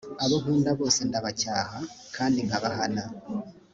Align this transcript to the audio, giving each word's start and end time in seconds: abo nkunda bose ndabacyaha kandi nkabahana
abo 0.23 0.35
nkunda 0.41 0.71
bose 0.79 0.99
ndabacyaha 1.09 1.77
kandi 2.15 2.39
nkabahana 2.47 3.03